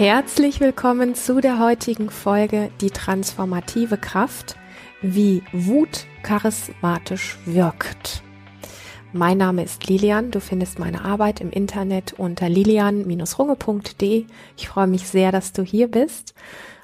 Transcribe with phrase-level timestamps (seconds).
[0.00, 4.56] Herzlich willkommen zu der heutigen Folge Die transformative Kraft,
[5.02, 8.22] wie Wut charismatisch wirkt.
[9.12, 14.24] Mein Name ist Lilian, du findest meine Arbeit im Internet unter lilian-runge.de.
[14.56, 16.32] Ich freue mich sehr, dass du hier bist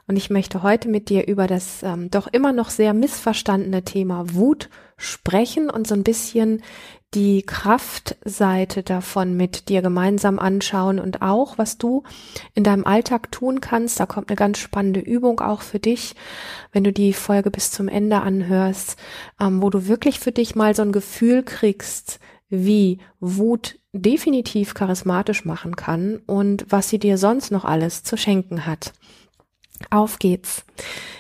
[0.06, 4.34] und ich möchte heute mit dir über das ähm, doch immer noch sehr missverstandene Thema
[4.34, 6.62] Wut sprechen und so ein bisschen
[7.16, 12.02] die Kraftseite davon mit dir gemeinsam anschauen und auch, was du
[12.54, 13.98] in deinem Alltag tun kannst.
[13.98, 16.14] Da kommt eine ganz spannende Übung auch für dich,
[16.72, 18.98] wenn du die Folge bis zum Ende anhörst,
[19.40, 22.20] ähm, wo du wirklich für dich mal so ein Gefühl kriegst,
[22.50, 28.66] wie Wut definitiv charismatisch machen kann und was sie dir sonst noch alles zu schenken
[28.66, 28.92] hat.
[29.90, 30.64] Auf geht's.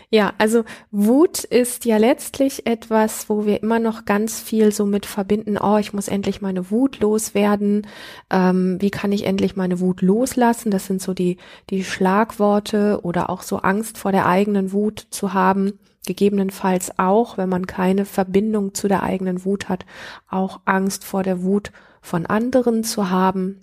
[0.08, 5.04] Ja, also Wut ist ja letztlich etwas, wo wir immer noch ganz viel so mit
[5.04, 5.58] verbinden.
[5.58, 7.86] Oh, ich muss endlich meine Wut loswerden.
[8.30, 10.70] Ähm, wie kann ich endlich meine Wut loslassen?
[10.70, 11.38] Das sind so die,
[11.70, 15.80] die Schlagworte oder auch so Angst vor der eigenen Wut zu haben.
[16.06, 19.84] Gegebenenfalls auch, wenn man keine Verbindung zu der eigenen Wut hat,
[20.30, 23.62] auch Angst vor der Wut von anderen zu haben.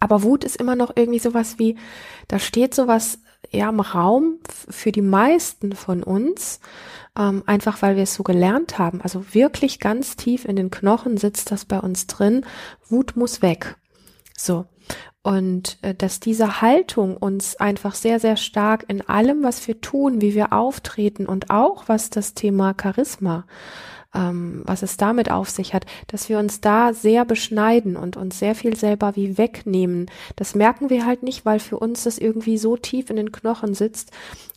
[0.00, 1.76] Aber Wut ist immer noch irgendwie sowas wie,
[2.28, 3.18] da steht sowas
[3.50, 6.60] ja im Raum für die meisten von uns,
[7.18, 9.00] ähm, einfach weil wir es so gelernt haben.
[9.02, 12.44] Also wirklich ganz tief in den Knochen sitzt das bei uns drin.
[12.88, 13.76] Wut muss weg.
[14.36, 14.66] So.
[15.22, 20.20] Und äh, dass diese Haltung uns einfach sehr, sehr stark in allem, was wir tun,
[20.20, 23.44] wie wir auftreten und auch was das Thema Charisma
[24.14, 28.38] ähm, was es damit auf sich hat, dass wir uns da sehr beschneiden und uns
[28.38, 30.10] sehr viel selber wie wegnehmen.
[30.36, 33.74] Das merken wir halt nicht, weil für uns das irgendwie so tief in den Knochen
[33.74, 34.10] sitzt.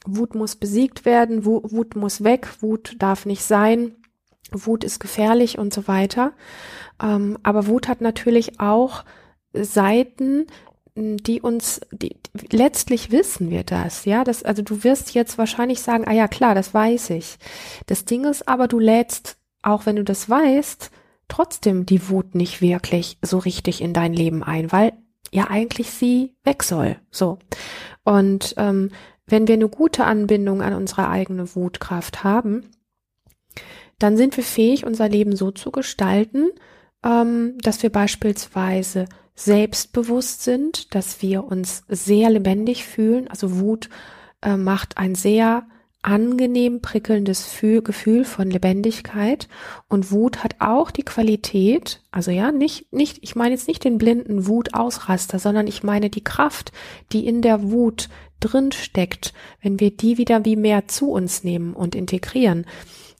[0.06, 3.96] Wut muss besiegt werden, Wut muss weg, Wut darf nicht sein.
[4.52, 6.34] Wut ist gefährlich und so weiter.
[7.02, 9.04] Ähm, aber Wut hat natürlich auch
[9.54, 10.48] Seiten,
[10.96, 12.16] die uns, die,
[12.52, 16.56] letztlich wissen wir das, ja, das, also du wirst jetzt wahrscheinlich sagen, ah ja, klar,
[16.56, 17.38] das weiß ich.
[17.88, 20.92] Das Ding ist aber, du lädst auch wenn du das weißt,
[21.28, 24.94] trotzdem die Wut nicht wirklich so richtig in dein Leben ein, weil
[25.32, 26.98] ja eigentlich sie weg soll.
[27.12, 27.40] So.
[28.04, 28.92] Und ähm,
[29.26, 32.70] wenn wir eine gute Anbindung an unsere eigene Wutkraft haben,
[33.98, 36.52] dann sind wir fähig, unser Leben so zu gestalten,
[37.04, 43.28] ähm, dass wir beispielsweise selbstbewusst sind, dass wir uns sehr lebendig fühlen.
[43.28, 43.90] Also Wut
[44.42, 45.66] äh, macht ein sehr
[46.06, 49.48] angenehm prickelndes Gefühl von Lebendigkeit.
[49.90, 53.98] Und Wut hat auch die Qualität, also ja, nicht, nicht, ich meine jetzt nicht den
[53.98, 56.72] blinden Wutausraster, sondern ich meine die Kraft,
[57.12, 61.74] die in der Wut drin steckt, wenn wir die wieder wie mehr zu uns nehmen
[61.74, 62.66] und integrieren,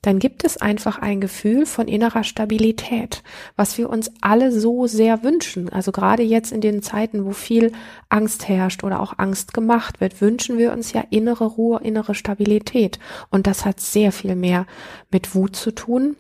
[0.06, 3.24] dann gibt es einfach ein Gefühl von innerer Stabilität,
[3.56, 5.70] was wir uns alle so sehr wünschen.
[5.70, 7.72] Also gerade jetzt in den Zeiten, wo viel
[8.08, 13.00] Angst herrscht oder auch Angst gemacht wird, wünschen wir uns ja innere Ruhe, innere Stabilität.
[13.32, 14.68] Und das hat sehr viel mehr
[15.10, 16.16] mit Wut zu tun,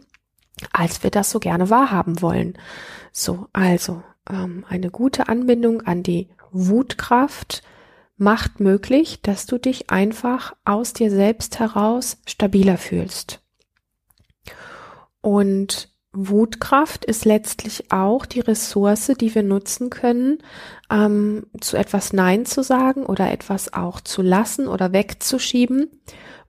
[0.73, 2.57] als wir das so gerne wahrhaben wollen.
[3.11, 7.61] So, also ähm, eine gute Anbindung an die Wutkraft,
[8.17, 13.44] macht möglich, dass du dich einfach aus dir selbst heraus stabiler fühlst.
[15.25, 20.37] Und Wutkraft ist letztlich auch die Ressource, die wir nutzen können,
[20.91, 25.89] ähm, zu etwas Nein zu sagen oder etwas auch zu lassen oder wegzuschieben,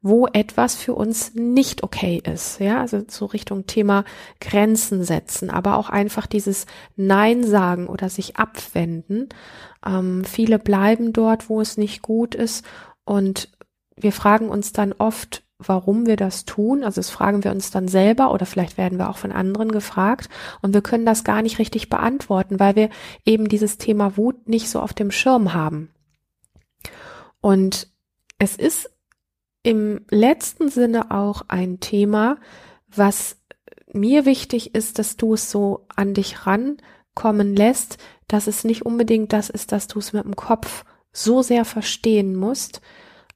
[0.03, 2.61] wo etwas für uns nicht okay ist.
[2.61, 4.05] Ja, also so Richtung Thema
[4.43, 6.67] Grenzen setzen, aber auch einfach dieses
[6.97, 9.31] Nein sagen oder sich abwenden.
[9.87, 12.63] Ähm, viele bleiben dort, wo es nicht gut ist
[13.07, 13.49] und
[13.97, 16.85] wir fragen uns dann oft, warum wir das tun.
[16.85, 20.29] Also das fragen wir uns dann selber oder vielleicht werden wir auch von anderen gefragt
[20.63, 22.91] und wir können das gar nicht richtig beantworten, weil wir
[23.25, 25.91] eben dieses Thema Wut nicht so auf dem Schirm haben.
[27.41, 27.89] Und
[28.39, 28.91] es ist
[29.63, 32.39] im letzten Sinne auch ein Thema,
[32.89, 33.37] was
[33.93, 37.99] mir wichtig ist, dass du es so an dich rankommen lässt,
[38.29, 42.37] dass es nicht unbedingt das ist, dass du es mit dem Kopf so sehr verstehen
[42.37, 42.81] musst,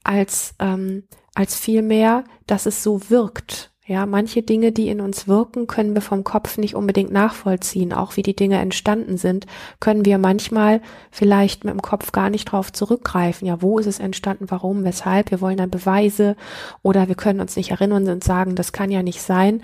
[0.05, 1.05] als ähm,
[1.41, 3.71] als vielmehr, dass es so wirkt.
[3.87, 7.95] Ja, manche Dinge, die in uns wirken, können wir vom Kopf nicht unbedingt nachvollziehen.
[7.95, 9.47] Auch wie die Dinge entstanden sind,
[9.81, 13.49] können wir manchmal vielleicht mit dem Kopf gar nicht drauf zurückgreifen.
[13.49, 14.51] Ja, wo ist es entstanden?
[14.51, 14.85] Warum?
[14.85, 15.31] Weshalb?
[15.31, 16.37] Wir wollen dann Beweise
[16.83, 19.63] oder wir können uns nicht erinnern und sagen, das kann ja nicht sein.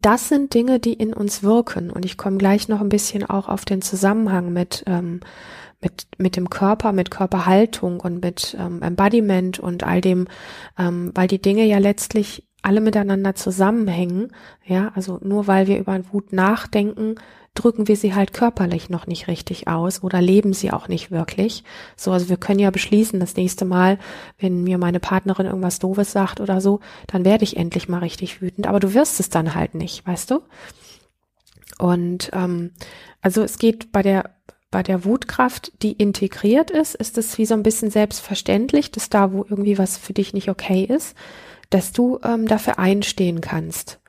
[0.00, 1.90] Das sind Dinge, die in uns wirken.
[1.90, 5.20] Und ich komme gleich noch ein bisschen auch auf den Zusammenhang mit ähm,
[5.80, 10.26] mit, mit dem Körper, mit Körperhaltung und mit ähm, Embodiment und all dem,
[10.78, 14.32] ähm, weil die Dinge ja letztlich alle miteinander zusammenhängen.
[14.64, 17.16] Ja, also nur weil wir über Wut nachdenken,
[17.56, 21.64] drücken wir sie halt körperlich noch nicht richtig aus oder leben sie auch nicht wirklich.
[21.96, 23.98] So, also wir können ja beschließen, das nächste Mal,
[24.38, 28.40] wenn mir meine Partnerin irgendwas Doofes sagt oder so, dann werde ich endlich mal richtig
[28.40, 28.66] wütend.
[28.66, 30.40] Aber du wirst es dann halt nicht, weißt du?
[31.78, 32.70] Und ähm,
[33.20, 34.36] also es geht bei der
[34.70, 39.32] bei der Wutkraft, die integriert ist, ist es wie so ein bisschen selbstverständlich, dass da,
[39.32, 41.16] wo irgendwie was für dich nicht okay ist,
[41.70, 44.00] dass du ähm, dafür einstehen kannst.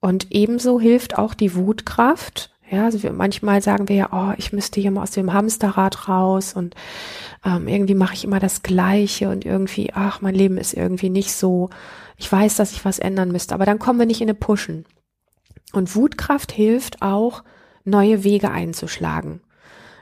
[0.00, 2.50] Und ebenso hilft auch die Wutkraft.
[2.70, 6.08] Ja, also wir, manchmal sagen wir ja, oh, ich müsste hier mal aus dem Hamsterrad
[6.08, 6.76] raus und
[7.44, 11.32] ähm, irgendwie mache ich immer das Gleiche und irgendwie, ach, mein Leben ist irgendwie nicht
[11.34, 11.70] so.
[12.16, 14.84] Ich weiß, dass ich was ändern müsste, aber dann kommen wir nicht in eine Pushen.
[15.72, 17.42] Und Wutkraft hilft auch,
[17.84, 19.40] neue Wege einzuschlagen.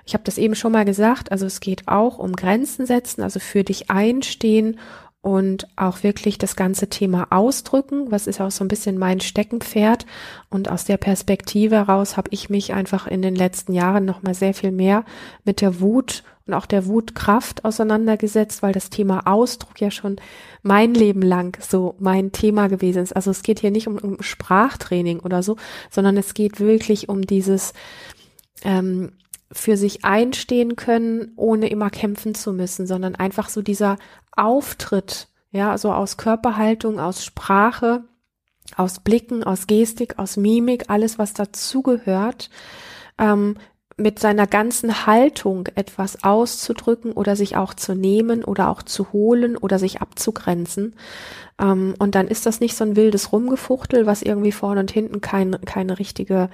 [0.04, 3.40] Ich habe das eben schon mal gesagt, also es geht auch um Grenzen setzen, also
[3.40, 4.78] für dich einstehen
[5.28, 10.06] und auch wirklich das ganze Thema ausdrücken, was ist auch so ein bisschen mein Steckenpferd
[10.48, 14.32] und aus der Perspektive heraus habe ich mich einfach in den letzten Jahren noch mal
[14.32, 15.04] sehr viel mehr
[15.44, 20.16] mit der Wut und auch der Wutkraft auseinandergesetzt, weil das Thema Ausdruck ja schon
[20.62, 23.14] mein Leben lang so mein Thema gewesen ist.
[23.14, 25.56] Also es geht hier nicht um, um Sprachtraining oder so,
[25.90, 27.74] sondern es geht wirklich um dieses
[28.64, 29.12] ähm,
[29.50, 33.96] für sich einstehen können, ohne immer kämpfen zu müssen, sondern einfach so dieser
[34.32, 38.04] Auftritt, ja, so aus Körperhaltung, aus Sprache,
[38.76, 42.50] aus Blicken, aus Gestik, aus Mimik, alles, was dazugehört,
[43.18, 43.56] ähm,
[43.98, 49.56] mit seiner ganzen Haltung etwas auszudrücken oder sich auch zu nehmen oder auch zu holen
[49.56, 50.94] oder sich abzugrenzen.
[51.60, 55.20] Ähm, und dann ist das nicht so ein wildes Rumgefuchtel, was irgendwie vorne und hinten
[55.20, 56.48] kein, keine richtige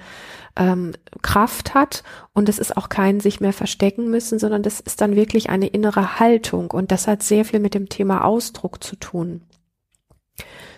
[0.55, 2.03] ähm, Kraft hat.
[2.33, 5.67] Und es ist auch kein sich mehr verstecken müssen, sondern das ist dann wirklich eine
[5.67, 6.71] innere Haltung.
[6.71, 9.41] Und das hat sehr viel mit dem Thema Ausdruck zu tun.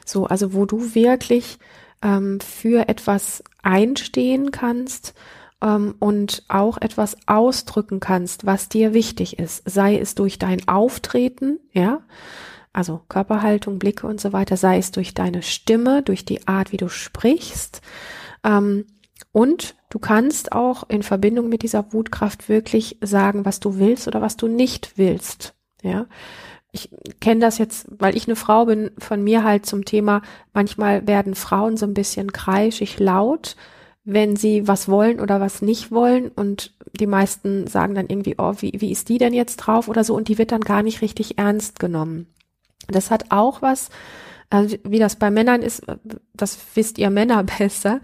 [0.05, 1.59] So, also wo du wirklich
[2.01, 5.13] ähm, für etwas einstehen kannst,
[5.61, 11.59] ähm, und auch etwas ausdrücken kannst, was dir wichtig ist, sei es durch dein Auftreten,
[11.71, 12.01] ja,
[12.73, 16.77] also Körperhaltung, Blicke und so weiter, sei es durch deine Stimme, durch die Art, wie
[16.77, 17.81] du sprichst.
[18.43, 18.85] Ähm,
[19.31, 24.21] und du kannst auch in Verbindung mit dieser Wutkraft wirklich sagen, was du willst oder
[24.21, 25.55] was du nicht willst.
[25.81, 26.05] Ja,
[26.71, 30.21] ich kenne das jetzt, weil ich eine Frau bin, von mir halt zum Thema,
[30.53, 33.55] manchmal werden Frauen so ein bisschen kreischig laut,
[34.09, 38.53] wenn sie was wollen oder was nicht wollen und die meisten sagen dann irgendwie, oh,
[38.59, 41.01] wie, wie ist die denn jetzt drauf oder so und die wird dann gar nicht
[41.01, 42.27] richtig ernst genommen.
[42.87, 43.89] Das hat auch was,
[44.49, 45.83] also wie das bei Männern ist,
[46.33, 47.99] das wisst ihr Männer besser,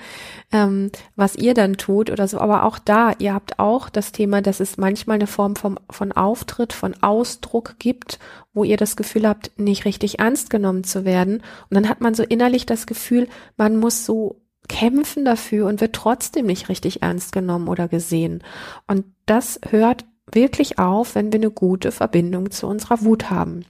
[0.51, 2.37] ähm, was ihr dann tut oder so.
[2.39, 6.11] Aber auch da, ihr habt auch das Thema, dass es manchmal eine Form vom, von
[6.11, 8.19] Auftritt, von Ausdruck gibt,
[8.53, 11.35] wo ihr das Gefühl habt, nicht richtig ernst genommen zu werden.
[11.69, 15.93] Und dann hat man so innerlich das Gefühl, man muss so kämpfen dafür und wird
[15.93, 18.43] trotzdem nicht richtig ernst genommen oder gesehen.
[18.87, 23.65] Und das hört wirklich auf, wenn wir eine gute Verbindung zu unserer Wut haben.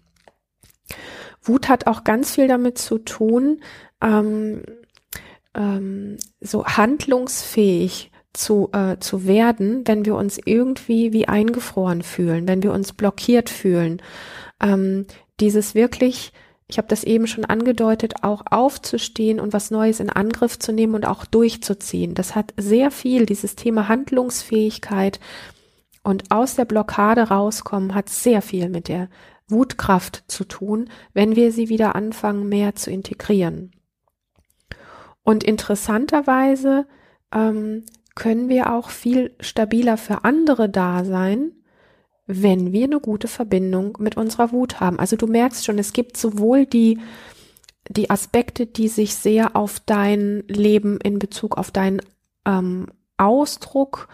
[1.42, 3.62] Wut hat auch ganz viel damit zu tun,
[4.01, 4.63] ähm,
[5.56, 12.63] ähm, so handlungsfähig zu, äh, zu werden, wenn wir uns irgendwie wie eingefroren fühlen, wenn
[12.63, 14.01] wir uns blockiert fühlen.
[14.62, 15.06] Ähm,
[15.39, 16.34] dieses wirklich
[16.74, 20.96] ich habe das eben schon angedeutet, auch aufzustehen und was Neues in Angriff zu nehmen
[20.96, 22.15] und auch durchzuziehen.
[22.15, 25.20] Das hat sehr viel, dieses Thema Handlungsfähigkeit
[26.01, 29.08] und aus der Blockade rauskommen, hat sehr viel mit der
[29.48, 33.70] Wutkraft zu tun, wenn wir sie wieder anfangen, mehr zu integrieren.
[35.22, 36.88] Und interessanterweise
[37.32, 41.51] ähm, können wir auch viel stabiler für andere da sein,
[42.42, 45.00] wenn wir eine gute Verbindung mit unserer Wut haben.
[45.00, 47.00] Also du merkst schon, es gibt sowohl die,
[47.90, 52.02] die Aspekte, die sich sehr auf dein Leben in Bezug auf deinen
[52.46, 52.88] ähm,
[53.18, 54.08] Ausdruck,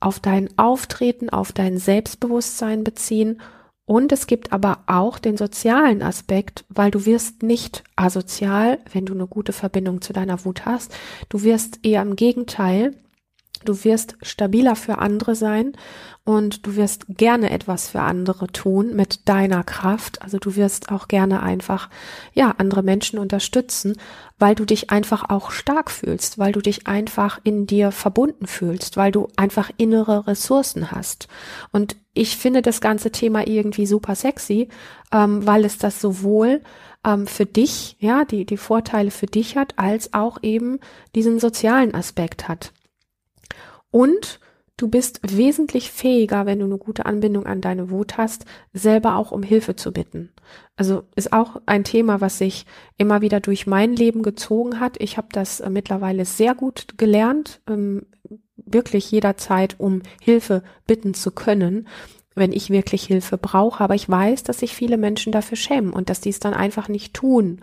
[0.00, 3.40] auf dein Auftreten, auf dein Selbstbewusstsein beziehen.
[3.84, 9.14] Und es gibt aber auch den sozialen Aspekt, weil du wirst nicht asozial, wenn du
[9.14, 10.92] eine gute Verbindung zu deiner Wut hast.
[11.28, 12.94] Du wirst eher im Gegenteil
[13.66, 15.72] Du wirst stabiler für andere sein
[16.26, 20.22] und du wirst gerne etwas für andere tun mit deiner Kraft.
[20.22, 21.88] Also du wirst auch gerne einfach,
[22.34, 23.96] ja, andere Menschen unterstützen,
[24.36, 28.96] weil du dich einfach auch stark fühlst, weil du dich einfach in dir verbunden fühlst,
[28.96, 31.28] weil du einfach innere Ressourcen hast.
[31.70, 34.68] Und ich finde das ganze Thema irgendwie super sexy,
[35.12, 36.60] ähm, weil es das sowohl
[37.04, 40.80] ähm, für dich, ja, die, die Vorteile für dich hat, als auch eben
[41.14, 42.72] diesen sozialen Aspekt hat.
[43.92, 44.40] Und
[44.76, 49.32] du bist wesentlich fähiger, wenn du eine gute Anbindung an deine Wut hast, selber auch
[49.32, 50.30] um Hilfe zu bitten.
[50.76, 52.66] Also ist auch ein Thema, was sich
[52.98, 54.96] immer wieder durch mein Leben gezogen hat.
[55.00, 58.06] Ich habe das äh, mittlerweile sehr gut gelernt, ähm,
[58.56, 61.88] wirklich jederzeit um Hilfe bitten zu können,
[62.34, 63.82] wenn ich wirklich Hilfe brauche.
[63.82, 66.88] Aber ich weiß, dass sich viele Menschen dafür schämen und dass die es dann einfach
[66.88, 67.60] nicht tun.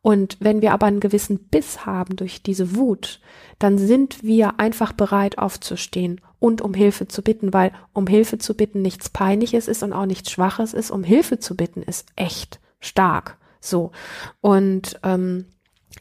[0.00, 3.20] Und wenn wir aber einen gewissen Biss haben durch diese Wut,
[3.58, 8.54] dann sind wir einfach bereit aufzustehen und um Hilfe zu bitten, weil um Hilfe zu
[8.54, 10.90] bitten nichts Peinliches ist und auch nichts Schwaches ist.
[10.90, 13.38] Um Hilfe zu bitten ist echt stark.
[13.60, 13.92] So.
[14.40, 15.46] Und ähm,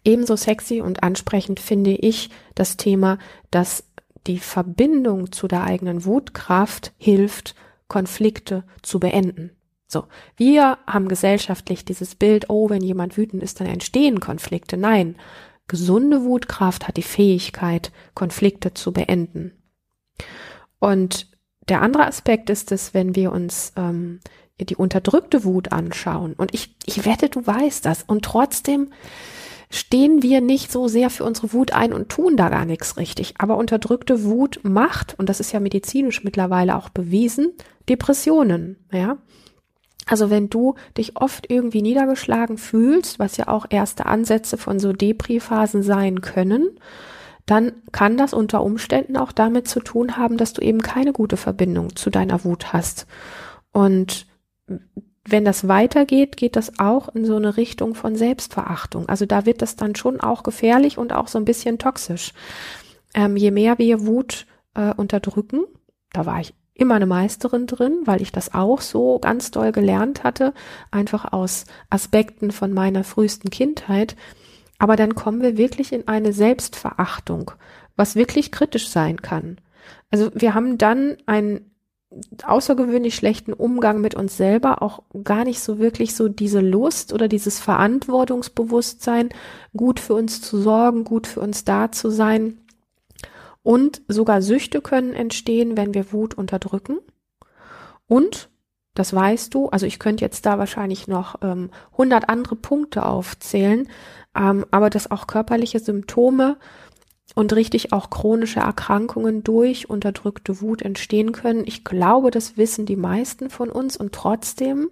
[0.03, 3.17] ebenso sexy und ansprechend finde ich das Thema,
[3.51, 3.85] dass
[4.27, 7.55] die Verbindung zu der eigenen Wutkraft hilft,
[7.87, 9.51] Konflikte zu beenden.
[9.87, 14.77] So, wir haben gesellschaftlich dieses Bild, oh, wenn jemand wütend ist, dann entstehen Konflikte.
[14.77, 15.15] Nein,
[15.67, 19.51] gesunde Wutkraft hat die Fähigkeit, Konflikte zu beenden.
[20.79, 21.27] Und
[21.67, 24.19] der andere Aspekt ist es, wenn wir uns ähm,
[24.59, 26.33] die unterdrückte Wut anschauen.
[26.33, 28.03] Und ich, ich wette, du weißt das.
[28.03, 28.91] Und trotzdem
[29.69, 33.33] stehen wir nicht so sehr für unsere Wut ein und tun da gar nichts richtig.
[33.39, 37.53] Aber unterdrückte Wut macht, und das ist ja medizinisch mittlerweile auch bewiesen,
[37.89, 39.17] Depressionen, ja.
[40.07, 44.93] Also wenn du dich oft irgendwie niedergeschlagen fühlst, was ja auch erste Ansätze von so
[44.93, 46.79] Depri-Phasen sein können,
[47.45, 51.37] dann kann das unter Umständen auch damit zu tun haben, dass du eben keine gute
[51.37, 53.05] Verbindung zu deiner Wut hast.
[53.71, 54.25] Und
[55.27, 59.09] wenn das weitergeht, geht das auch in so eine Richtung von Selbstverachtung.
[59.09, 62.33] Also da wird das dann schon auch gefährlich und auch so ein bisschen toxisch.
[63.13, 65.65] Ähm, je mehr wir Wut äh, unterdrücken,
[66.13, 70.23] da war ich immer eine Meisterin drin, weil ich das auch so ganz doll gelernt
[70.23, 70.53] hatte,
[70.91, 74.15] einfach aus Aspekten von meiner frühesten Kindheit.
[74.85, 77.49] Aber dann kommen wir wirklich in eine Selbstverachtung,
[77.95, 79.57] was wirklich kritisch sein kann.
[80.11, 81.71] Also wir haben dann einen
[82.43, 87.27] außergewöhnlich schlechten Umgang mit uns selber, auch gar nicht so wirklich so diese Lust oder
[87.27, 89.29] dieses Verantwortungsbewusstsein,
[89.75, 92.59] gut für uns zu sorgen, gut für uns da zu sein.
[93.63, 96.99] Und sogar Süchte können entstehen, wenn wir Wut unterdrücken.
[98.05, 98.49] Und,
[98.93, 103.89] das weißt du, also ich könnte jetzt da wahrscheinlich noch ähm, 100 andere Punkte aufzählen,
[104.35, 106.57] ähm, aber dass auch körperliche Symptome
[107.33, 111.63] und richtig auch chronische Erkrankungen durch unterdrückte Wut entstehen können.
[111.65, 114.89] Ich glaube, das wissen die meisten von uns und trotzdem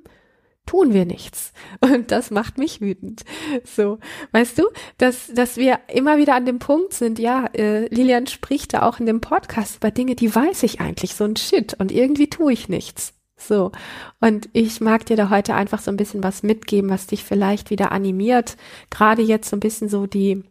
[0.66, 1.52] tun wir nichts.
[1.82, 3.24] Und das macht mich wütend.
[3.66, 4.00] So,
[4.32, 4.64] weißt du,
[4.98, 9.00] dass, dass wir immer wieder an dem Punkt sind, ja, äh, Lilian spricht da auch
[9.00, 12.54] in dem Podcast über Dinge, die weiß ich eigentlich, so ein Shit, und irgendwie tue
[12.54, 13.14] ich nichts.
[13.48, 13.72] So.
[14.20, 17.70] Und ich mag dir da heute einfach so ein bisschen was mitgeben, was dich vielleicht
[17.70, 18.58] wieder animiert.
[18.90, 20.44] Gerade jetzt so ein bisschen so die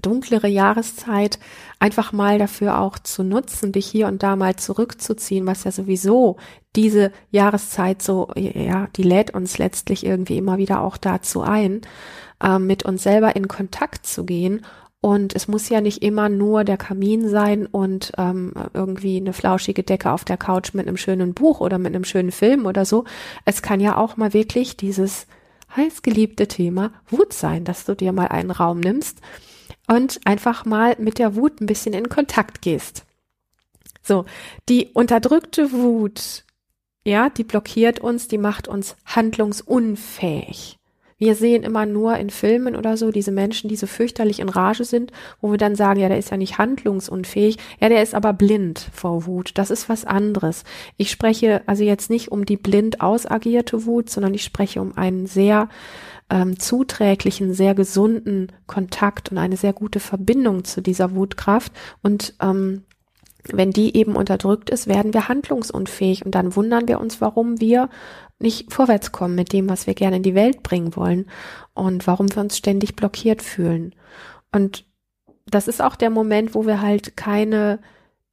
[0.00, 1.38] dunklere Jahreszeit
[1.78, 6.38] einfach mal dafür auch zu nutzen, dich hier und da mal zurückzuziehen, was ja sowieso
[6.74, 11.82] diese Jahreszeit so, ja, die lädt uns letztlich irgendwie immer wieder auch dazu ein,
[12.42, 14.64] äh, mit uns selber in Kontakt zu gehen.
[15.02, 19.82] Und es muss ja nicht immer nur der Kamin sein und ähm, irgendwie eine flauschige
[19.82, 23.04] Decke auf der Couch mit einem schönen Buch oder mit einem schönen Film oder so.
[23.44, 25.26] Es kann ja auch mal wirklich dieses
[25.76, 29.18] heißgeliebte Thema Wut sein, dass du dir mal einen Raum nimmst
[29.88, 33.04] und einfach mal mit der Wut ein bisschen in Kontakt gehst.
[34.02, 34.24] So,
[34.68, 36.44] die unterdrückte Wut,
[37.04, 40.78] ja, die blockiert uns, die macht uns handlungsunfähig.
[41.22, 44.82] Wir sehen immer nur in Filmen oder so diese Menschen, die so fürchterlich in Rage
[44.82, 48.32] sind, wo wir dann sagen, ja, der ist ja nicht handlungsunfähig, ja, der ist aber
[48.32, 49.52] blind vor Wut.
[49.54, 50.64] Das ist was anderes.
[50.96, 55.26] Ich spreche also jetzt nicht um die blind ausagierte Wut, sondern ich spreche um einen
[55.26, 55.68] sehr
[56.28, 61.72] ähm, zuträglichen, sehr gesunden Kontakt und eine sehr gute Verbindung zu dieser Wutkraft.
[62.02, 62.82] Und ähm,
[63.50, 67.88] wenn die eben unterdrückt ist, werden wir handlungsunfähig und dann wundern wir uns, warum wir
[68.38, 71.26] nicht vorwärts kommen mit dem, was wir gerne in die Welt bringen wollen
[71.74, 73.94] und warum wir uns ständig blockiert fühlen.
[74.52, 74.84] Und
[75.46, 77.80] das ist auch der Moment, wo wir halt keine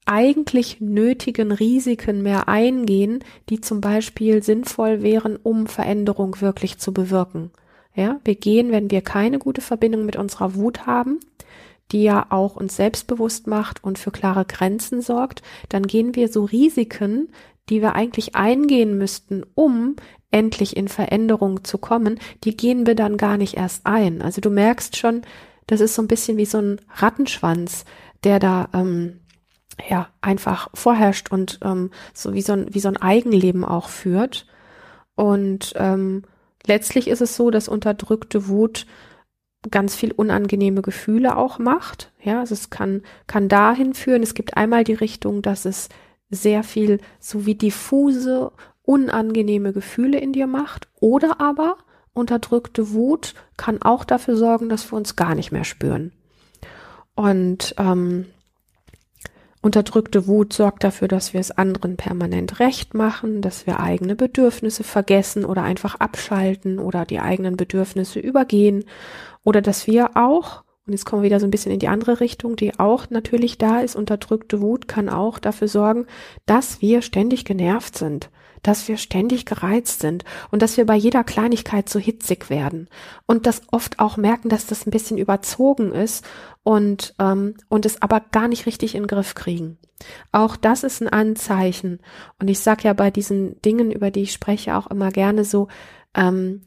[0.06, 7.52] eigentlich nötigen Risiken mehr eingehen, die zum Beispiel sinnvoll wären, um Veränderung wirklich zu bewirken.
[7.94, 11.20] Ja, wir gehen, wenn wir keine gute Verbindung mit unserer Wut haben,
[11.92, 16.46] die ja auch uns selbstbewusst macht und für klare Grenzen sorgt, dann gehen wir so
[16.46, 17.30] Risiken,
[17.70, 19.96] die wir eigentlich eingehen müssten, um
[20.32, 24.22] endlich in Veränderung zu kommen, die gehen wir dann gar nicht erst ein.
[24.22, 25.24] Also du merkst schon,
[25.68, 27.86] das ist so ein bisschen wie so ein Rattenschwanz,
[28.24, 29.20] der da ähm,
[29.88, 34.46] ja einfach vorherrscht und ähm, so wie so ein wie so ein Eigenleben auch führt.
[35.16, 36.24] Und ähm,
[36.66, 38.86] letztlich ist es so, dass unterdrückte Wut
[39.70, 42.12] ganz viel unangenehme Gefühle auch macht.
[42.22, 44.24] Ja, also es kann, kann dahin führen.
[44.24, 45.90] Es gibt einmal die Richtung, dass es
[46.30, 48.52] sehr viel so wie diffuse,
[48.84, 50.88] unangenehme Gefühle in dir macht.
[51.00, 51.78] Oder aber
[52.14, 56.14] unterdrückte Wut kann auch dafür sorgen, dass wir uns gar nicht mehr spüren.
[57.16, 58.28] Und ähm,
[59.62, 64.86] Unterdrückte Wut sorgt dafür, dass wir es anderen permanent recht machen, dass wir eigene Bedürfnisse
[64.86, 68.86] vergessen oder einfach abschalten oder die eigenen Bedürfnisse übergehen
[69.44, 72.20] oder dass wir auch, und jetzt kommen wir wieder so ein bisschen in die andere
[72.20, 76.08] Richtung, die auch natürlich da ist, unterdrückte Wut kann auch dafür sorgen,
[76.46, 78.30] dass wir ständig genervt sind,
[78.64, 82.90] dass wir ständig gereizt sind und dass wir bei jeder Kleinigkeit so hitzig werden
[83.26, 86.26] und das oft auch merken, dass das ein bisschen überzogen ist
[86.64, 89.78] und, ähm, und es aber gar nicht richtig in den Griff kriegen.
[90.32, 92.00] Auch das ist ein Anzeichen.
[92.40, 95.68] Und ich sage ja bei diesen Dingen, über die ich spreche, auch immer gerne so,
[96.16, 96.62] ähm,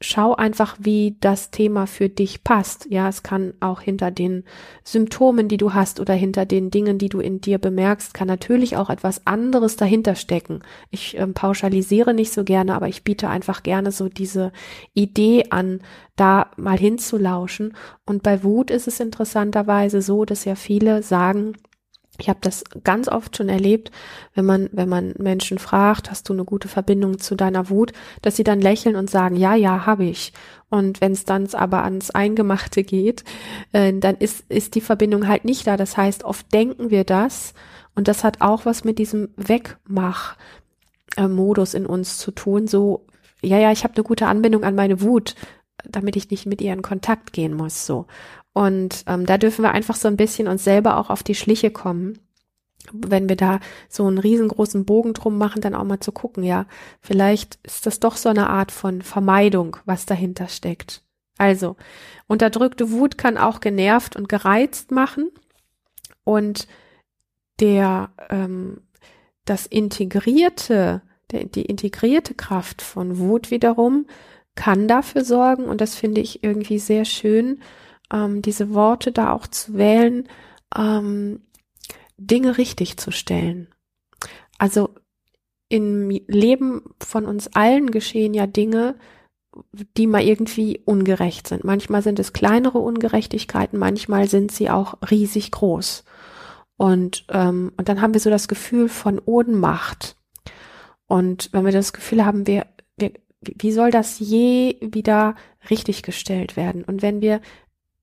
[0.00, 2.86] schau einfach, wie das Thema für dich passt.
[2.88, 4.44] Ja, es kann auch hinter den
[4.84, 8.76] Symptomen, die du hast oder hinter den Dingen, die du in dir bemerkst, kann natürlich
[8.76, 10.60] auch etwas anderes dahinter stecken.
[10.90, 14.52] Ich äh, pauschalisiere nicht so gerne, aber ich biete einfach gerne so diese
[14.94, 15.80] Idee an,
[16.14, 17.74] da mal hinzulauschen.
[18.06, 21.54] Und bei Wut ist es interessanterweise so, dass ja viele sagen,
[22.20, 23.92] ich habe das ganz oft schon erlebt,
[24.34, 28.34] wenn man, wenn man Menschen fragt, hast du eine gute Verbindung zu deiner Wut, dass
[28.36, 30.32] sie dann lächeln und sagen, ja, ja, habe ich.
[30.68, 33.22] Und wenn es dann aber ans Eingemachte geht,
[33.72, 35.76] äh, dann ist, ist die Verbindung halt nicht da.
[35.76, 37.54] Das heißt, oft denken wir das
[37.94, 42.66] und das hat auch was mit diesem Wegmach-Modus in uns zu tun.
[42.66, 43.06] So,
[43.42, 45.36] ja, ja, ich habe eine gute Anbindung an meine Wut,
[45.84, 47.86] damit ich nicht mit ihr in Kontakt gehen muss.
[47.86, 48.06] So.
[48.58, 51.70] Und ähm, da dürfen wir einfach so ein bisschen uns selber auch auf die Schliche
[51.70, 52.18] kommen.
[52.90, 56.66] Wenn wir da so einen riesengroßen Bogen drum machen, dann auch mal zu gucken, ja,
[57.00, 61.02] vielleicht ist das doch so eine Art von Vermeidung, was dahinter steckt.
[61.36, 61.76] Also,
[62.26, 65.30] unterdrückte Wut kann auch genervt und gereizt machen.
[66.24, 66.66] Und
[67.60, 68.80] der, ähm,
[69.44, 74.06] das integrierte, der, die integrierte Kraft von Wut wiederum
[74.56, 77.60] kann dafür sorgen, und das finde ich irgendwie sehr schön,
[78.12, 80.28] ähm, diese Worte da auch zu wählen,
[80.76, 81.40] ähm,
[82.16, 83.68] Dinge richtig zu stellen.
[84.58, 84.90] Also
[85.68, 88.96] im Leben von uns allen geschehen ja Dinge,
[89.96, 91.64] die mal irgendwie ungerecht sind.
[91.64, 96.04] Manchmal sind es kleinere Ungerechtigkeiten, manchmal sind sie auch riesig groß.
[96.76, 100.16] Und, ähm, und dann haben wir so das Gefühl von Ohnmacht.
[101.06, 105.34] Und wenn wir das Gefühl haben, wir, wir, wie soll das je wieder
[105.70, 106.84] richtig gestellt werden?
[106.84, 107.40] Und wenn wir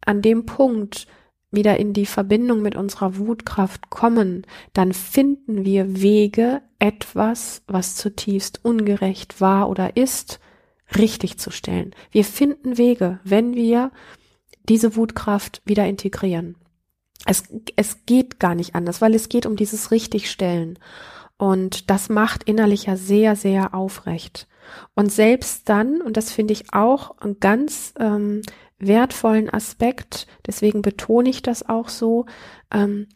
[0.06, 1.08] an dem Punkt
[1.52, 8.64] wieder in die Verbindung mit unserer Wutkraft kommen, dann finden wir Wege, etwas, was zutiefst
[8.64, 10.40] ungerecht war oder ist,
[10.98, 11.96] richtig zu stellen.
[12.12, 13.92] Wir finden Wege, wenn wir
[14.68, 16.56] diese Wutkraft wieder integrieren.
[17.26, 17.44] Es,
[17.76, 20.78] es geht gar nicht anders, weil es geht um dieses Richtigstellen.
[21.38, 24.48] Und das macht innerlich ja sehr, sehr aufrecht.
[24.96, 28.42] Und selbst dann, und das finde ich auch ganz ähm,
[28.88, 32.26] wertvollen Aspekt, deswegen betone ich das auch so,
[32.72, 33.08] ähm,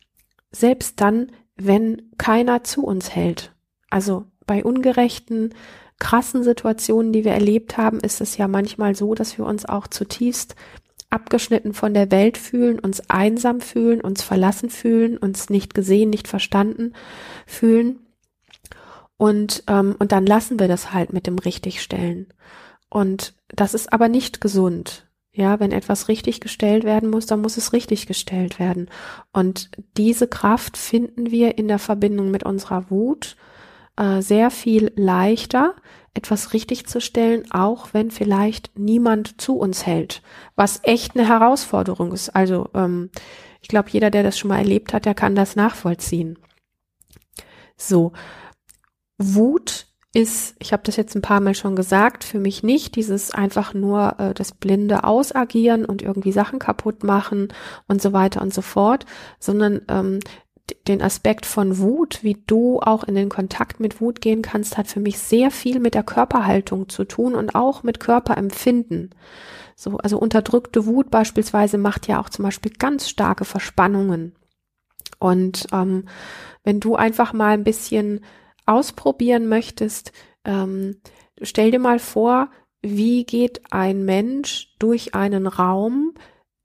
[0.51, 3.53] selbst dann, wenn keiner zu uns hält.
[3.89, 5.53] Also bei ungerechten,
[5.99, 9.87] krassen Situationen, die wir erlebt haben, ist es ja manchmal so, dass wir uns auch
[9.87, 10.55] zutiefst
[11.09, 16.27] abgeschnitten von der Welt fühlen, uns einsam fühlen, uns verlassen fühlen, uns nicht gesehen, nicht
[16.27, 16.93] verstanden
[17.47, 17.99] fühlen.
[19.17, 22.27] Und, ähm, und dann lassen wir das halt mit dem Richtigstellen.
[22.89, 25.08] Und das ist aber nicht gesund.
[25.31, 28.89] Ja, wenn etwas richtig gestellt werden muss, dann muss es richtig gestellt werden.
[29.31, 33.35] Und diese Kraft finden wir in der Verbindung mit unserer Wut
[33.95, 35.75] äh, sehr viel leichter,
[36.15, 40.23] etwas richtig zu stellen, auch wenn vielleicht niemand zu uns hält,
[40.55, 42.29] was echt eine Herausforderung ist.
[42.29, 43.11] Also ähm,
[43.61, 46.39] ich glaube, jeder, der das schon mal erlebt hat, der kann das nachvollziehen.
[47.77, 48.13] So,
[49.17, 53.31] Wut ist, ich habe das jetzt ein paar Mal schon gesagt, für mich nicht dieses
[53.31, 57.49] einfach nur äh, das blinde Ausagieren und irgendwie Sachen kaputt machen
[57.87, 59.05] und so weiter und so fort,
[59.39, 60.19] sondern ähm,
[60.87, 64.87] den Aspekt von Wut, wie du auch in den Kontakt mit Wut gehen kannst, hat
[64.87, 69.11] für mich sehr viel mit der Körperhaltung zu tun und auch mit Körperempfinden.
[69.75, 74.35] So, also unterdrückte Wut beispielsweise macht ja auch zum Beispiel ganz starke Verspannungen.
[75.19, 76.05] Und ähm,
[76.63, 78.21] wenn du einfach mal ein bisschen
[78.69, 80.11] ausprobieren möchtest,
[80.45, 80.97] ähm,
[81.41, 82.49] stell dir mal vor,
[82.81, 86.13] wie geht ein Mensch durch einen Raum,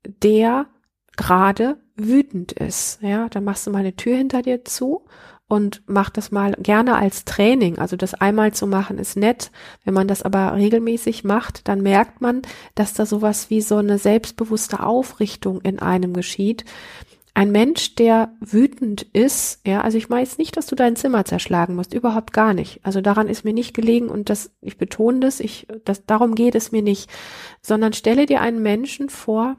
[0.05, 0.67] der
[1.17, 3.01] gerade wütend ist.
[3.01, 5.05] Ja, dann machst du mal eine Tür hinter dir zu
[5.47, 7.77] und mach das mal gerne als Training.
[7.77, 9.51] Also das einmal zu machen ist nett.
[9.83, 12.41] Wenn man das aber regelmäßig macht, dann merkt man,
[12.73, 16.65] dass da sowas wie so eine selbstbewusste Aufrichtung in einem geschieht,
[17.37, 21.25] Ein Mensch, der wütend ist, ja, also ich meine jetzt nicht, dass du dein Zimmer
[21.25, 22.79] zerschlagen musst, überhaupt gar nicht.
[22.83, 26.55] Also daran ist mir nicht gelegen und das, ich betone das, ich, das, darum geht
[26.55, 27.09] es mir nicht,
[27.61, 29.57] sondern stelle dir einen Menschen vor,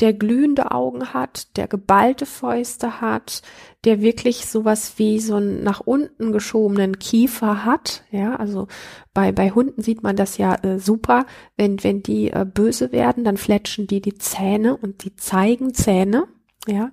[0.00, 3.42] der glühende Augen hat, der geballte Fäuste hat,
[3.84, 8.02] der wirklich sowas wie so einen nach unten geschobenen Kiefer hat.
[8.10, 8.66] Ja, also
[9.14, 11.24] bei, bei Hunden sieht man das ja äh, super.
[11.56, 16.26] Wenn, wenn die äh, böse werden, dann fletschen die die Zähne und die zeigen Zähne.
[16.68, 16.90] Ja.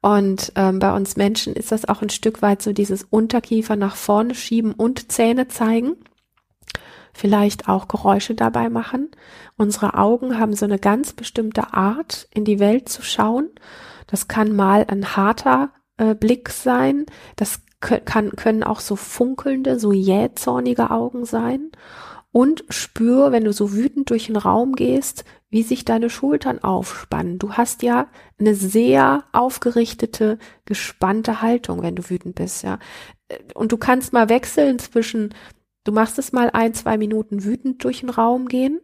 [0.00, 3.96] Und ähm, bei uns Menschen ist das auch ein Stück weit so dieses Unterkiefer nach
[3.96, 5.96] vorne schieben und Zähne zeigen
[7.14, 9.10] vielleicht auch Geräusche dabei machen.
[9.56, 13.48] Unsere Augen haben so eine ganz bestimmte Art, in die Welt zu schauen.
[14.08, 17.06] Das kann mal ein harter äh, Blick sein.
[17.36, 21.70] Das kann, können auch so funkelnde, so jähzornige Augen sein.
[22.32, 25.24] Und spür, wenn du so wütend durch den Raum gehst,
[25.54, 27.38] wie sich deine Schultern aufspannen.
[27.38, 28.08] Du hast ja
[28.40, 32.80] eine sehr aufgerichtete, gespannte Haltung, wenn du wütend bist, ja.
[33.54, 35.32] Und du kannst mal wechseln zwischen
[35.84, 38.80] Du machst es mal ein, zwei Minuten wütend durch den Raum gehen,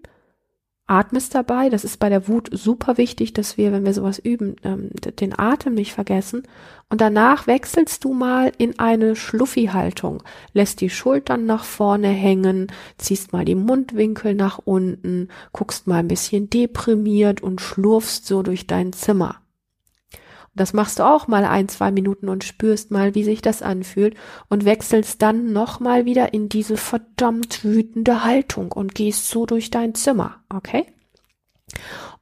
[0.90, 1.68] atmest dabei.
[1.70, 5.38] Das ist bei der Wut super wichtig, dass wir, wenn wir sowas üben, ähm, den
[5.38, 6.42] Atem nicht vergessen.
[6.88, 10.22] Und danach wechselst du mal in eine Schluffi-Haltung,
[10.52, 12.66] lässt die Schultern nach vorne hängen,
[12.98, 18.66] ziehst mal die Mundwinkel nach unten, guckst mal ein bisschen deprimiert und schlurfst so durch
[18.66, 19.36] dein Zimmer.
[20.54, 24.16] Das machst du auch mal ein, zwei Minuten und spürst mal, wie sich das anfühlt
[24.48, 29.94] und wechselst dann nochmal wieder in diese verdammt wütende Haltung und gehst so durch dein
[29.94, 30.86] Zimmer, okay?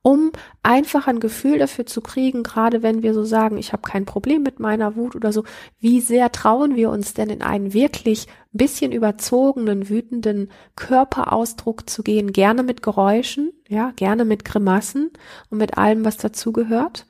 [0.03, 0.31] Um
[0.62, 4.43] einfach ein Gefühl dafür zu kriegen, gerade wenn wir so sagen, ich habe kein Problem
[4.43, 5.45] mit meiner Wut oder so,
[5.81, 12.33] wie sehr trauen wir uns denn in einen wirklich bisschen überzogenen, wütenden Körperausdruck zu gehen,
[12.33, 15.11] gerne mit Geräuschen, ja, gerne mit Grimassen
[15.51, 17.07] und mit allem, was dazugehört.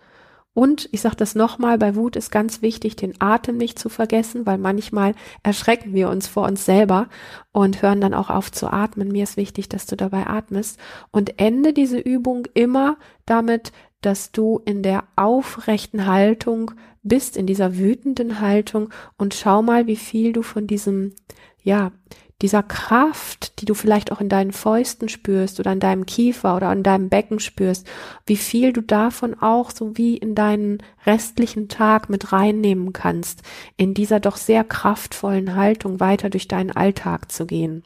[0.59, 4.45] Und ich sage das nochmal, bei Wut ist ganz wichtig, den Atem nicht zu vergessen,
[4.45, 7.09] weil manchmal erschrecken wir uns vor uns selber
[7.53, 9.07] und hören dann auch auf zu atmen.
[9.07, 10.81] Mir ist wichtig, dass du dabei atmest.
[11.13, 16.73] Und ende diese Übung immer damit, dass du in der aufrechten Haltung
[17.05, 21.15] bist, in dieser wütenden Haltung und schau mal, wie viel du von diesem,
[21.63, 21.93] ja,
[22.41, 26.73] dieser Kraft, die du vielleicht auch in deinen Fäusten spürst oder in deinem Kiefer oder
[26.73, 27.87] in deinem Becken spürst,
[28.27, 33.43] wie viel du davon auch so wie in deinen restlichen Tag mit reinnehmen kannst,
[33.77, 37.83] in dieser doch sehr kraftvollen Haltung weiter durch deinen Alltag zu gehen.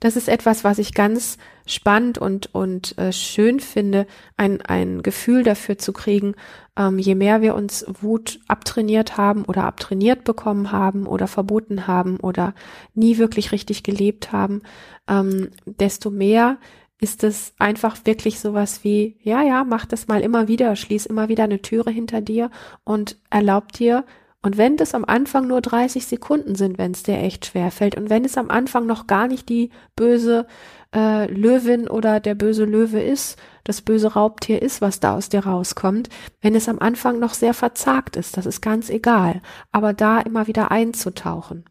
[0.00, 1.36] Das ist etwas, was ich ganz
[1.66, 6.34] spannend und, und äh, schön finde, ein, ein Gefühl dafür zu kriegen,
[6.76, 12.18] ähm, je mehr wir uns Wut abtrainiert haben oder abtrainiert bekommen haben oder verboten haben
[12.18, 12.54] oder
[12.94, 14.62] nie wirklich richtig gelebt haben,
[15.06, 16.56] ähm, desto mehr
[16.98, 21.28] ist es einfach wirklich sowas wie, ja, ja, mach das mal immer wieder, schließ immer
[21.28, 22.50] wieder eine Türe hinter dir
[22.84, 24.04] und erlaub dir,
[24.42, 27.96] und wenn das am Anfang nur 30 Sekunden sind, wenn es dir echt schwer fällt,
[27.96, 30.46] und wenn es am Anfang noch gar nicht die böse
[30.94, 35.40] äh, Löwin oder der böse Löwe ist, das böse Raubtier ist, was da aus dir
[35.40, 36.08] rauskommt,
[36.40, 40.46] wenn es am Anfang noch sehr verzagt ist, das ist ganz egal, aber da immer
[40.46, 41.66] wieder einzutauchen.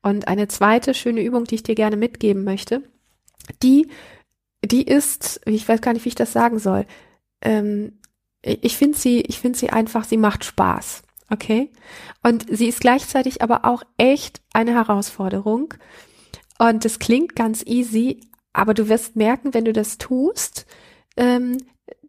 [0.00, 2.82] Und eine zweite schöne Übung, die ich dir gerne mitgeben möchte,
[3.64, 3.88] die,
[4.64, 6.86] die ist, ich weiß gar nicht, wie ich das sagen soll,
[7.42, 7.98] ähm,
[8.42, 11.02] ich finde sie, ich finde sie einfach, sie macht Spaß.
[11.30, 11.70] Okay.
[12.22, 15.74] Und sie ist gleichzeitig aber auch echt eine Herausforderung.
[16.58, 18.20] Und es klingt ganz easy,
[18.52, 20.66] aber du wirst merken, wenn du das tust,
[21.16, 21.58] ähm,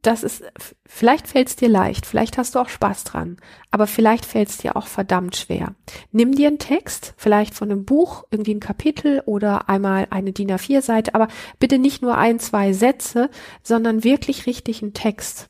[0.01, 0.41] dass es,
[0.85, 3.37] vielleicht fällt es dir leicht, vielleicht hast du auch Spaß dran,
[3.69, 5.75] aber vielleicht fällt es dir auch verdammt schwer.
[6.11, 10.51] Nimm dir einen Text, vielleicht von einem Buch, irgendwie ein Kapitel oder einmal eine DIN
[10.51, 11.27] A4-Seite, aber
[11.59, 13.29] bitte nicht nur ein, zwei Sätze,
[13.61, 15.49] sondern wirklich richtig einen Text.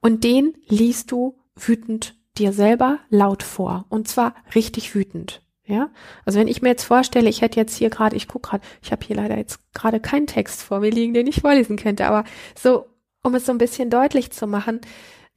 [0.00, 5.42] Und den liest du wütend dir selber laut vor und zwar richtig wütend.
[5.66, 5.88] Ja,
[6.26, 8.92] also wenn ich mir jetzt vorstelle, ich hätte jetzt hier gerade, ich gucke gerade, ich
[8.92, 12.24] habe hier leider jetzt gerade keinen Text vor mir liegen, den ich vorlesen könnte, aber
[12.54, 12.86] so,
[13.22, 14.82] um es so ein bisschen deutlich zu machen,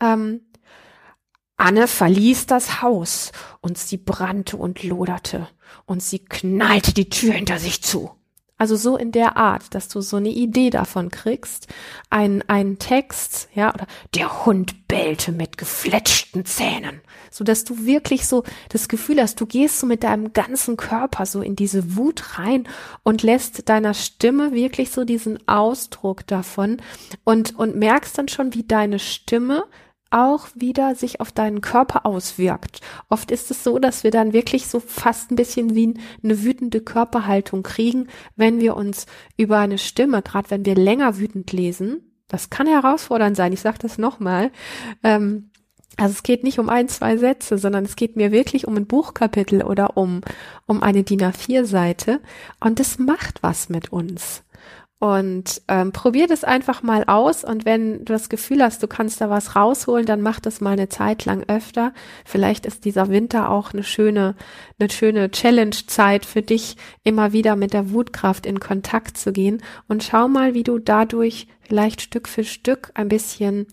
[0.01, 0.41] ähm,
[1.55, 3.31] Anne verließ das Haus
[3.61, 5.47] und sie brannte und loderte
[5.85, 8.11] und sie knallte die Tür hinter sich zu.
[8.57, 11.67] Also so in der Art, dass du so eine Idee davon kriegst,
[12.09, 18.25] ein, ein Text, ja, oder der Hund bellte mit gefletschten Zähnen, so dass du wirklich
[18.25, 22.39] so das Gefühl hast, du gehst so mit deinem ganzen Körper so in diese Wut
[22.39, 22.67] rein
[23.03, 26.77] und lässt deiner Stimme wirklich so diesen Ausdruck davon
[27.23, 29.65] und, und merkst dann schon, wie deine Stimme
[30.09, 32.81] auch wieder sich auf deinen Körper auswirkt.
[33.09, 35.93] Oft ist es so, dass wir dann wirklich so fast ein bisschen wie
[36.23, 39.05] eine wütende Körperhaltung kriegen, wenn wir uns
[39.37, 43.53] über eine Stimme, gerade wenn wir länger wütend lesen, Das kann herausfordernd sein.
[43.53, 44.51] Ich sage das nochmal.
[45.01, 45.49] Ähm,
[45.97, 48.85] also es geht nicht um ein, zwei Sätze, sondern es geht mir wirklich um ein
[48.85, 50.21] Buchkapitel oder um,
[50.67, 52.19] um eine DIN A4-Seite.
[52.59, 54.43] Und das macht was mit uns.
[54.99, 59.21] Und ähm, probier das einfach mal aus und wenn du das Gefühl hast, du kannst
[59.21, 61.93] da was rausholen, dann mach das mal eine Zeit lang öfter.
[62.25, 64.35] Vielleicht ist dieser Winter auch eine schöne,
[64.79, 70.03] eine schöne Challenge-Zeit für dich, immer wieder mit der Wutkraft in Kontakt zu gehen und
[70.03, 73.67] schau mal, wie du dadurch vielleicht Stück für Stück ein bisschen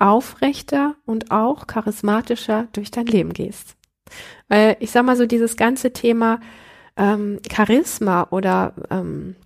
[0.00, 3.76] aufrechter und auch charismatischer durch dein Leben gehst.
[4.48, 6.40] Weil ich sag mal so, dieses ganze Thema
[6.96, 9.36] ähm, Charisma oder ähm,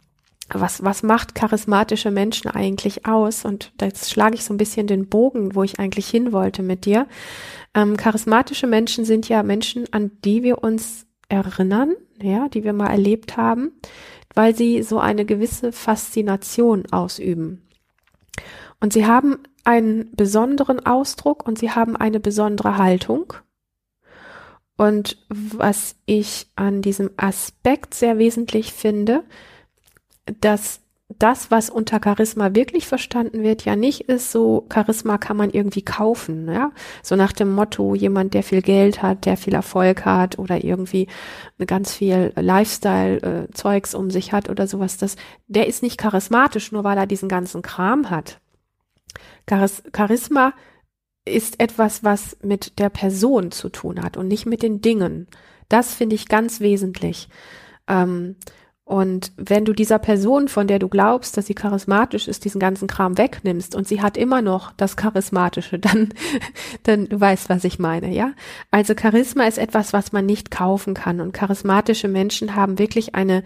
[0.51, 3.45] was, was macht charismatische Menschen eigentlich aus?
[3.45, 6.85] Und jetzt schlage ich so ein bisschen den Bogen, wo ich eigentlich hin wollte mit
[6.85, 7.07] dir.
[7.75, 12.89] Ähm, charismatische Menschen sind ja Menschen, an die wir uns erinnern, ja, die wir mal
[12.89, 13.73] erlebt haben,
[14.35, 17.69] weil sie so eine gewisse Faszination ausüben.
[18.81, 23.35] Und sie haben einen besonderen Ausdruck und sie haben eine besondere Haltung.
[24.77, 29.25] Und was ich an diesem Aspekt sehr wesentlich finde,
[30.41, 30.81] dass
[31.19, 35.81] das, was unter Charisma wirklich verstanden wird, ja nicht ist so, Charisma kann man irgendwie
[35.83, 36.71] kaufen, ja.
[37.03, 41.09] So nach dem Motto, jemand, der viel Geld hat, der viel Erfolg hat oder irgendwie
[41.67, 46.99] ganz viel Lifestyle-Zeugs um sich hat oder sowas, das, der ist nicht charismatisch, nur weil
[46.99, 48.41] er diesen ganzen Kram hat.
[49.49, 50.53] Charis Charisma
[51.25, 55.27] ist etwas, was mit der Person zu tun hat und nicht mit den Dingen.
[55.71, 57.29] Das finde ich ganz wesentlich.
[57.87, 58.37] Ähm,
[58.89, 62.89] und wenn du dieser Person, von der du glaubst, dass sie charismatisch ist, diesen ganzen
[62.89, 66.09] Kram wegnimmst und sie hat immer noch das Charismatische, dann,
[66.85, 68.33] dann du weißt, was ich meine, ja?
[68.71, 73.43] Also Charisma ist etwas, was man nicht kaufen kann und charismatische Menschen haben wirklich eine,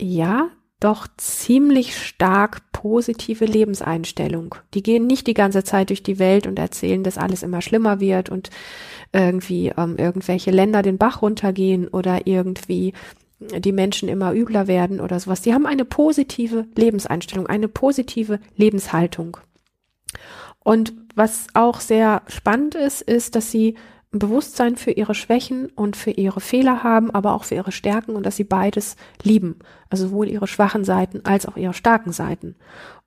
[0.00, 0.48] ja,
[0.80, 4.56] doch ziemlich stark positive Lebenseinstellung.
[4.74, 8.00] Die gehen nicht die ganze Zeit durch die Welt und erzählen, dass alles immer schlimmer
[8.00, 8.50] wird und
[9.12, 12.94] irgendwie ähm, irgendwelche Länder den Bach runtergehen oder irgendwie
[13.40, 15.40] die Menschen immer übler werden oder sowas.
[15.40, 19.38] Die haben eine positive Lebenseinstellung, eine positive Lebenshaltung.
[20.58, 23.76] Und was auch sehr spannend ist, ist, dass sie
[24.12, 28.16] ein Bewusstsein für ihre Schwächen und für ihre Fehler haben, aber auch für ihre Stärken
[28.16, 29.60] und dass sie beides lieben.
[29.88, 32.56] Also sowohl ihre schwachen Seiten als auch ihre starken Seiten.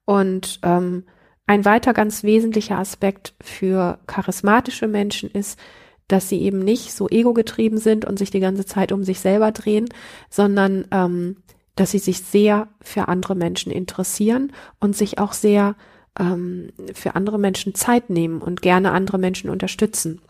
[0.05, 1.03] Und ähm,
[1.45, 5.59] ein weiter ganz wesentlicher Aspekt für charismatische Menschen ist,
[6.07, 9.51] dass sie eben nicht so ego-getrieben sind und sich die ganze Zeit um sich selber
[9.51, 9.89] drehen,
[10.29, 11.37] sondern ähm,
[11.75, 15.75] dass sie sich sehr für andere Menschen interessieren und sich auch sehr
[16.19, 20.21] ähm, für andere Menschen Zeit nehmen und gerne andere Menschen unterstützen.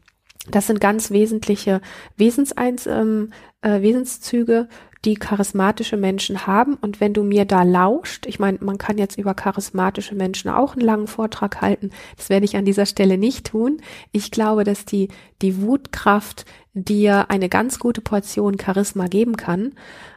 [0.49, 1.81] Das sind ganz wesentliche
[2.17, 3.31] Wesenseins, ähm,
[3.62, 4.67] äh, Wesenszüge,
[5.06, 6.76] die charismatische Menschen haben.
[6.76, 10.74] Und wenn du mir da lauscht, ich meine, man kann jetzt über charismatische Menschen auch
[10.74, 11.92] einen langen Vortrag halten.
[12.16, 13.82] Das werde ich an dieser Stelle nicht tun.
[14.12, 15.10] Ich glaube, dass die,
[15.42, 19.74] die Wutkraft dir eine ganz gute Portion Charisma geben kann.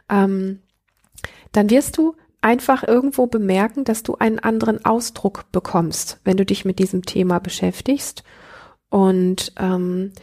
[0.09, 0.59] Ähm,
[1.51, 6.65] dann wirst du einfach irgendwo bemerken, dass du einen anderen Ausdruck bekommst, wenn du dich
[6.65, 8.23] mit diesem Thema beschäftigst.
[8.89, 10.13] Und ähm,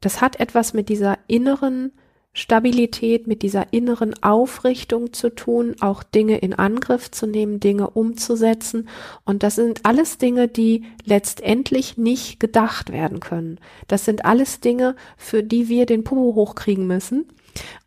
[0.00, 1.92] das hat etwas mit dieser inneren
[2.36, 8.88] Stabilität, mit dieser inneren Aufrichtung zu tun, auch Dinge in Angriff zu nehmen, Dinge umzusetzen.
[9.24, 13.58] Und das sind alles Dinge, die letztendlich nicht gedacht werden können.
[13.86, 17.26] Das sind alles Dinge, für die wir den Popo hochkriegen müssen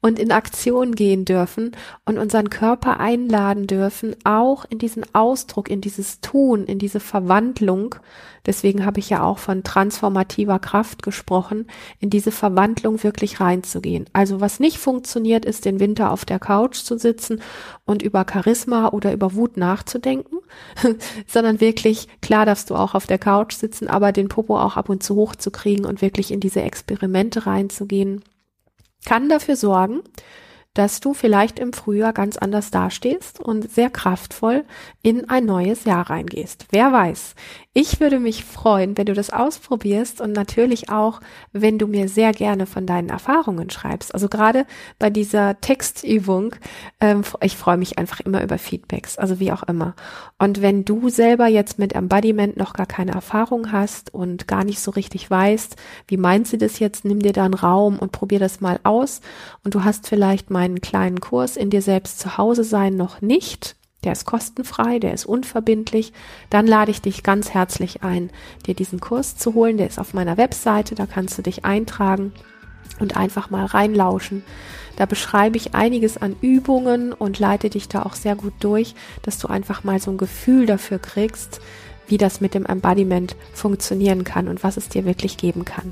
[0.02, 1.72] und in Aktion gehen dürfen
[2.06, 7.96] und unseren Körper einladen dürfen, auch in diesen Ausdruck, in dieses Tun, in diese Verwandlung.
[8.46, 11.68] Deswegen habe ich ja auch von transformativer Kraft gesprochen,
[12.00, 14.06] in diese Verwandlung wirklich reinzugehen.
[14.14, 17.42] Also was nicht funktioniert, ist den Winter auf der Couch zu sitzen
[17.86, 20.38] und über Charisma oder über Wut nachzudenken,
[21.28, 24.88] sondern wirklich, klar darfst du auch auf der Couch sitzen, aber den Popo auch ab
[24.88, 28.24] und zu hochzukriegen und wirklich in diese Experimente reinzugehen
[29.06, 30.02] kann dafür sorgen,
[30.78, 34.64] dass du vielleicht im Frühjahr ganz anders dastehst und sehr kraftvoll
[35.02, 36.68] in ein neues Jahr reingehst.
[36.70, 37.34] Wer weiß.
[37.80, 42.32] Ich würde mich freuen, wenn du das ausprobierst und natürlich auch, wenn du mir sehr
[42.32, 44.16] gerne von deinen Erfahrungen schreibst.
[44.16, 44.66] Also gerade
[44.98, 46.56] bei dieser Textübung,
[47.00, 49.94] ähm, ich freue mich einfach immer über Feedbacks, also wie auch immer.
[50.40, 54.80] Und wenn du selber jetzt mit Embodiment noch gar keine Erfahrung hast und gar nicht
[54.80, 55.76] so richtig weißt,
[56.08, 59.22] wie meint sie das jetzt, nimm dir da einen Raum und probier das mal aus.
[59.64, 63.76] Und du hast vielleicht meinen kleinen Kurs in dir selbst zu Hause sein noch nicht
[64.04, 66.14] der ist kostenfrei, der ist unverbindlich.
[66.52, 68.30] Dann lade ich dich ganz herzlich ein,
[68.66, 69.78] dir diesen Kurs zu holen.
[69.78, 72.32] Der ist auf meiner Webseite, da kannst du dich eintragen
[73.00, 74.44] und einfach mal reinlauschen.
[74.98, 79.40] Da beschreibe ich einiges an Übungen und leite dich da auch sehr gut durch, dass
[79.40, 81.60] du einfach mal so ein Gefühl dafür kriegst,
[82.08, 85.92] wie das mit dem Embodiment funktionieren kann und was es dir wirklich geben kann.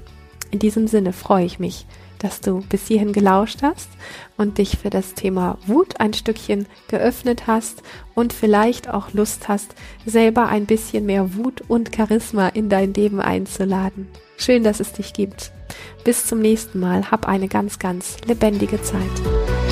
[0.51, 1.87] In diesem Sinne freue ich mich,
[2.25, 3.87] dass du bis hierhin gelauscht hast
[4.35, 7.83] und dich für das Thema Wut ein Stückchen geöffnet hast
[8.15, 9.75] und vielleicht auch Lust hast,
[10.07, 14.07] selber ein bisschen mehr Wut und Charisma in dein Leben einzuladen.
[14.37, 15.51] Schön, dass es dich gibt.
[16.03, 17.11] Bis zum nächsten Mal.
[17.11, 19.64] Hab eine ganz, ganz lebendige Zeit.